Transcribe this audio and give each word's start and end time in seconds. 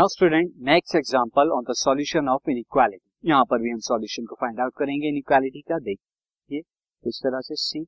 Now 0.00 0.08
student 0.08 0.52
next 0.64 0.94
example 0.96 1.50
on 1.52 1.64
the 1.64 1.74
solution 1.76 2.28
of 2.28 2.50
inequality 2.50 3.28
यहाँ 3.28 3.44
पर 3.44 3.58
भी 3.62 3.70
हम 3.70 3.78
सॉल्यूशन 3.78 4.24
को 4.26 4.34
फाइंड 4.40 4.60
आउट 4.60 4.72
करेंगे 4.78 5.08
इनइक्वालिटी 5.08 5.60
का। 5.60 5.78
देखिए, 5.78 6.60
इस 7.04 7.20
तरह 7.24 7.40
से 7.40 7.54
सी 7.54 7.84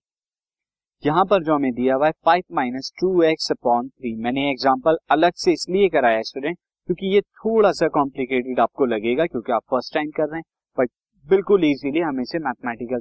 यहाँ 1.04 1.24
पर 1.24 1.42
जो 1.44 1.54
हमें 1.54 1.72
दिया 1.74 1.94
हुआ 1.94 2.06
है 2.06 2.12
five 2.24 2.42
minus 2.52 2.92
two 3.00 3.22
x 3.22 3.50
upon 3.50 3.88
three 3.88 4.14
मैंने 4.24 4.48
एग्ज़ाम्पल 4.50 4.98
अलग 5.10 5.32
से 5.36 5.52
इसलिए 5.52 5.88
कराया 5.88 6.20
स्टूडेंट 6.22 6.58
क्योंकि 6.58 7.14
ये 7.14 7.20
थोड़ा 7.40 7.72
सा 7.72 7.88
कॉम्प्लिकेटेड 7.96 8.60
आपको 8.60 8.86
लगेगा 8.86 9.26
क्योंकि 9.26 9.52
आप 9.52 9.62
फ़र्स्ट 9.70 9.94
टाइम 9.94 10.10
कर 10.16 10.28
रहे 10.28 10.38
हैं 10.38 10.44
बट 10.78 10.90
बिल्कुल 11.26 11.64
इजीली 11.64 12.00
हम 12.00 12.20
इसे 12.20 12.38
मैथमेटिकल 12.40 13.00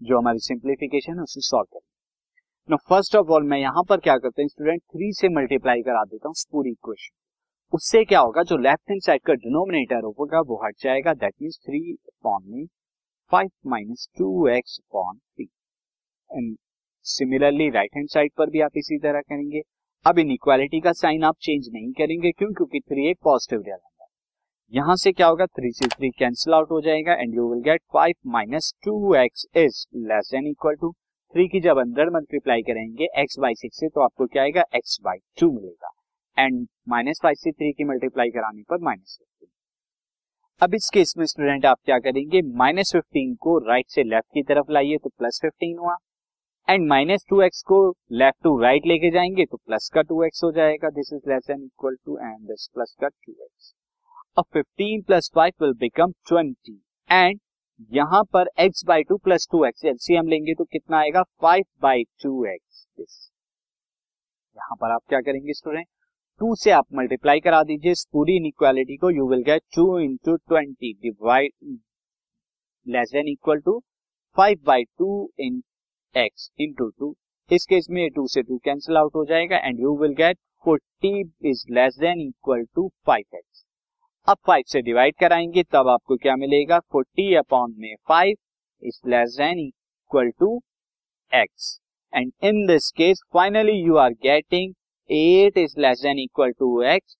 जो 0.00 0.18
हमारी 0.18 0.46
सिंप्लीफिकेशन 0.48 1.12
है, 1.12 1.22
उसे 1.22 1.40
सॉल्व 1.42 1.66
करेंगे। 1.72 2.76
फ़र्स्ट 2.88 3.16
ऑफ़ 3.16 3.30
ऑल 3.30 3.48
मैं 3.48 3.58
यहाँ 3.58 3.84
पर 3.88 4.00
क्या 4.00 4.18
करता 4.18 4.42
हूँ 4.42 4.48
स्टूडेंट 4.48 4.82
थ्री 4.82 5.12
से 5.14 5.34
मल्टीप्लाई 5.36 5.82
करा 5.82 6.04
देता 6.04 6.28
हूँ, 6.28 6.34
पूरी 6.52 6.70
इक्वेशन 6.70 7.16
उससे 7.72 8.04
क्या 8.04 8.20
होगा, 8.20 8.42
जो 8.42 8.56
लेफ़्ट 8.58 8.90
हैंड 8.90 9.00
साइड 9.02 9.22
का 9.22 9.34
डिनोमिनेटर 9.34 10.04
होगा, 10.06 10.40
वो 10.40 10.60
हट 10.64 10.74
जाएगा। 10.80 11.12
दैट 11.14 11.34
मीन्स 11.42 11.58
थ्री 11.58 11.80
अपॉन 11.92 12.42
में 12.46 12.66
five 13.32 13.50
minus 13.66 14.08
two 14.18 14.48
x 14.48 14.78
upon 14.80 15.16
three 15.16 15.44
and 16.30 16.56
similarly 17.06 17.68
right 17.70 17.96
hand 17.96 18.08
side 18.08 18.32
पर 18.38 18.50
भी 18.50 18.60
आप 18.60 18.76
इसी 18.76 18.98
तरह 18.98 19.20
करेंगे। 19.20 19.62
अब 20.06 20.18
इन 20.18 20.30
इक्वालिटी 20.30 20.80
का 20.80 20.92
साइन 20.92 21.24
आप 21.24 21.36
चेंज 21.40 21.68
नहीं 21.72 21.92
करेंगे, 21.92 22.32
क्यों? 22.32 22.52
क्योंकि 22.52 22.80
थ्री 22.80 23.08
एक 23.10 23.18
पॉजिटिव 23.24 23.60
रियल 23.60 23.76
नंबर 23.76 24.06
यहाँ 24.72 24.96
से 24.96 25.12
क्या 25.12 25.26
होगा? 25.26 25.46
थ्री 25.48 25.72
से 25.72 25.88
थ्री 25.88 26.10
कैंसिल 26.10 26.54
आउट 26.54 26.70
हो 26.70 26.80
जाएगा 26.80 27.14
and 27.14 27.34
you 27.34 27.48
will 27.48 27.62
get 27.62 27.82
five 27.92 28.14
minus 28.32 28.72
two 28.84 29.14
x 29.14 29.46
is 29.56 29.84
less 30.04 30.30
than 30.32 30.46
equal 30.46 30.74
to 30.74 30.92
three 30.92 31.48
की 31.48 31.60
जब 31.60 31.78
अंदर 31.78 32.10
मल्टीप्लाई 32.10 32.62
करेंगे 32.62 33.08
एक्स 33.20 33.38
बाई 33.38 33.54
सिक्स 33.54 33.80
से 33.80 33.88
तो 33.88 34.00
आपको 34.00 34.26
क्या 34.26 34.42
आएगा? 34.42 34.64
एक्स 34.74 34.98
बाई 35.04 35.18
टू 35.40 35.50
मिलेगा। 35.52 35.90
एंड 36.36 36.66
माइनस 36.88 37.20
फाइव 37.22 37.34
से 37.34 37.52
थ्री 37.52 37.72
की 37.72 37.84
मल्टीप्लाई 37.84 38.30
कराने 38.30 38.62
पर 38.70 38.78
माइनस 38.80 39.16
फिफ्टीन। 39.18 39.48
अब 40.60 40.74
इस 40.74 40.88
केस 40.94 41.14
में 41.18 41.24
स्टूडेंट 41.26 41.66
आप 41.66 41.78
क्या 41.84 41.98
करेंगे? 41.98 42.42
माइनस 42.56 42.92
फिफ्टीन 42.92 43.34
को 43.36 43.58
राइट 43.68 43.86
से 43.88 44.02
लेफ़्ट 44.02 44.34
की 44.34 44.42
तरफ़ 44.42 44.70
लाइए 44.72 44.98
तो 44.98 45.10
प्लस 45.10 45.38
फिफ्टीन 45.42 45.78
हुआ। 45.78 45.96
एंड 46.68 46.88
माइनस 46.88 47.24
टू 47.30 47.40
एक्स 47.42 47.62
को 47.62 47.78
लेफ़्ट 48.12 48.42
टू 48.44 48.58
राइट 48.60 48.86
लेके 48.86 49.10
जाएँगे 49.10 49.44
तो 49.44 49.56
प्लस 49.56 49.90
का 49.94 50.02
टू 50.02 50.22
एक्स 50.24 50.44
हो 50.44 50.50
जाएगा। 50.52 50.90
This 50.90 51.12
is 51.12 51.30
less 51.30 51.50
than 51.50 51.62
equal 51.64 51.96
to 52.04 52.18
and 52.18 52.46
this 52.48 52.68
plus 52.74 52.96
का 53.00 53.08
टू 53.08 53.32
एक्स। 53.32 53.74
अब 54.38 54.44
fifteen 54.52 55.02
plus 55.02 55.30
five 55.34 55.52
will 55.62 55.72
become 55.78 56.12
twenty 56.28 56.80
and 57.10 57.40
यहाँ 57.92 58.22
पर 58.32 58.48
x 58.60 58.84
by 58.86 59.02
two 59.02 59.16
plus 59.18 59.46
two 59.52 59.64
x 59.64 59.84
LCM 59.84 60.28
लेंगे 60.28 60.54
तो 60.54 60.64
कितना 60.64 60.98
आएगा? 60.98 61.22
Five 61.22 61.64
by 61.82 62.04
two 62.22 62.44
x. 62.46 62.86
This 62.96 63.30
यहाँ 64.56 64.76
पर 64.80 64.90
आप 64.90 65.02
क्या 65.08 65.20
करेंगे 65.20 65.52
स्टूडेंट? 65.52 65.86
टू 66.40 66.54
से 66.54 66.70
आप 66.70 66.86
मल्टीप्लाई 66.94 67.40
करा 67.40 67.62
दीजिए, 67.62 67.92
इस 67.92 68.06
पूरी 68.12 68.36
इनइक्वालिटी 68.36 68.96
को 68.96 69.10
you 69.10 69.28
will 69.28 69.42
get 69.44 69.62
two 69.74 69.98
into 69.98 70.36
twenty 70.36 70.92
divide 71.02 71.52
less 72.86 73.10
than 73.12 73.28
equal 73.28 73.60
to 73.60 73.78
five 74.36 74.58
by 74.66 74.84
two 74.98 75.10
in 75.40 75.62
x 76.14 76.50
into 76.60 76.88
two 76.98 77.14
इस 77.50 77.66
केस 77.70 77.86
में 77.90 78.10
टू 78.10 78.26
से 78.28 78.42
टू 78.42 78.58
कैंसिल 78.64 78.96
आउट 78.96 79.14
हो 79.16 79.24
जाएगा 79.24 79.56
and 79.58 79.80
you 79.80 79.96
will 79.98 80.14
get 80.14 80.38
forty 80.64 81.20
is 81.50 81.64
less 81.74 81.98
than 82.00 82.20
equal 82.20 82.64
to 82.74 82.88
five 83.06 83.36
x 83.36 83.64
अब 84.28 84.36
five 84.46 84.64
से 84.68 84.82
divide 84.82 85.14
कराएँगे, 85.20 85.62
तब 85.62 85.88
आपको 85.88 86.16
क्या 86.16 86.36
मिलेगा? 86.36 86.78
फोर्टी 86.92 87.34
अपॉन 87.36 87.74
में 87.78 87.94
five 88.08 88.36
is 88.82 89.00
less 89.10 89.36
than 89.38 89.58
equal 89.60 90.30
to 90.40 90.60
x 91.32 91.78
and 92.12 92.32
in 92.44 92.66
this 92.66 92.90
case 92.96 93.22
finally 93.34 93.80
you 93.80 93.96
are 93.96 94.12
getting 94.22 94.74
eight 95.10 95.58
is 95.58 95.74
less 95.80 96.00
than 96.02 96.18
equal 96.20 96.50
to 96.52 96.82
x, 96.84 97.16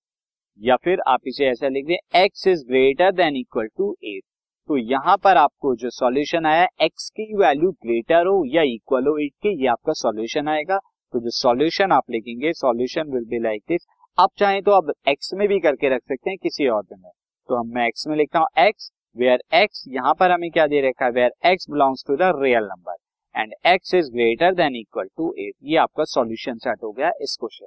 या 0.60 0.76
फिर 0.76 1.00
आप 1.08 1.20
इसे 1.26 1.46
ऐसा 1.46 1.68
लिख 1.68 1.86
दें, 1.86 1.96
x 2.16 2.46
is 2.48 2.64
greater 2.66 3.12
than 3.14 3.36
equal 3.36 3.66
to 3.68 3.94
eight. 4.04 4.22
तो 4.68 4.76
यहाँ 4.78 5.16
पर 5.16 5.36
आपको 5.36 5.74
जो 5.76 5.90
सॉल्यूशन 5.90 6.46
आया, 6.46 6.66
एक्स 6.82 7.08
की 7.10 7.34
वैल्यू 7.36 7.70
ग्रेटर 7.72 8.26
हो 8.26 8.42
या 8.46 8.62
इक्वल 8.64 9.06
हो 9.06 9.16
एट 9.18 9.32
के, 9.34 9.54
ये 9.62 9.66
आपका 9.68 9.92
सॉल्यूशन 9.94 10.48
आएगा। 10.48 10.78
तो 11.14 11.20
जो 11.20 11.30
सॉल्यूशन 11.32 11.92
आप 11.92 12.10
लिखेंगे, 12.10 12.52
solution 12.54 13.10
will 13.12 13.24
be 13.26 13.38
like 13.42 13.62
this. 13.68 13.86
आप 14.18 14.30
चाहें 14.38 14.62
तो 14.62 14.70
अब 14.72 14.92
एक्स 15.08 15.32
में 15.34 15.46
भी 15.48 15.58
करके 15.60 15.88
रख 15.88 16.02
सकते 16.02 16.30
हैं 16.30 16.38
किसी 16.42 16.66
और 16.68 16.82
में 16.92 17.10
तो 17.48 17.56
हम 17.56 17.72
मैं 17.74 17.86
एक्स 17.88 18.06
में 18.06 18.16
लिखता 18.16 18.38
हूँ, 18.38 18.46
एक्स 18.58 18.90
वेयर 19.16 19.42
एक्स 19.54 19.84
यहाँ 19.88 20.14
पर 20.14 20.30
हमें 20.30 20.50
क्या 20.50 20.66
दे 20.66 20.80
रखा 20.80 21.04
है? 21.04 21.10
Where 21.12 21.32
x 21.46 21.70
belongs 21.70 22.04
to 22.06 22.16
the 22.16 22.32
real 22.36 22.64
number 22.64 22.96
and 23.34 23.52
x 23.66 23.94
is 23.94 24.10
greater 24.12 24.54
than 24.54 24.76
equal 24.76 25.08
to 25.08 25.34
eight 25.38 25.54
ये 25.64 25.76
आपका 25.78 26.04
सॉल्यूशन 26.06 26.58
सेट 26.58 26.82
हो 26.82 26.92
गया 26.92 27.10
इस 27.20 27.36
क्वेश्चन 27.40 27.66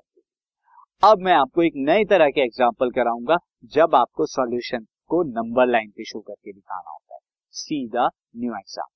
अब 1.04 1.20
मैं 1.22 1.34
आपको 1.34 1.64
एक 1.64 1.74
नई 1.78 2.06
तरह 2.06 2.30
के 2.30 2.42
एग्ज़ाम्पल 2.42 2.90
कराऊँगा, 2.92 3.36
जब 3.74 3.96
आपको 3.96 4.26
सॉल्यूशन 4.28 4.86
को 5.10 5.22
नंबर 5.24 5.68
लाइन 5.68 5.90
पे 5.90 6.04
शो 6.06 6.20
करके 6.20 6.52
दिखाना 6.52 6.92
होता 6.92 7.16
है। 7.16 7.20
See 7.54 7.88
the 7.88 8.10
new 8.38 8.54
example 8.54 8.94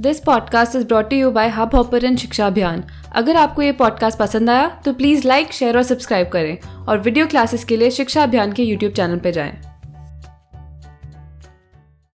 this 0.00 0.20
podcast 0.20 0.76
is 0.76 0.86
brought 0.86 1.12
you 1.12 1.30
by 1.30 1.48
Hubhopper 1.74 2.14
शिक्षा 2.16 2.46
अभियान 2.46 2.84
अगर 3.12 3.36
आपको 3.36 3.62
ये 3.62 3.72
पॉडकास्ट 3.78 4.18
पसंद 4.18 4.50
आया 4.50 4.68
तो 4.84 4.92
प्लीज़ 4.94 5.26
लाइक 5.28 5.52
शेयर 5.52 5.76
और 5.76 5.82
सब्सक्राइब 5.84 6.28
करें। 6.32 6.86
और 6.86 6.98
वीडियो 6.98 7.26
क्लासेस 7.26 7.64
के 7.64 7.76
लिए 7.76 7.90
शिक्षा 7.92 8.22
अभियान 8.22 8.52
के 8.52 8.62
यूट्यूब 8.64 8.92
चैनल 8.92 9.18
पर 9.18 9.30
जाएँ। 9.30 9.67